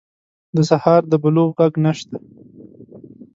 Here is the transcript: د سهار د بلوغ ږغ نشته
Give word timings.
د 0.55 0.57
سهار 0.69 1.01
د 1.07 1.13
بلوغ 1.23 1.49
ږغ 1.57 1.73
نشته 1.85 2.17